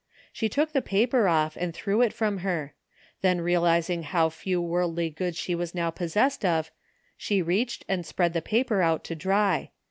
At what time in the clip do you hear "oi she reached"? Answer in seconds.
6.43-7.85